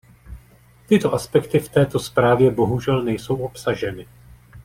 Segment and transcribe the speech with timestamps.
[0.87, 4.07] Tyto aspekty v této zprávě bohužel nejsou obsaženy.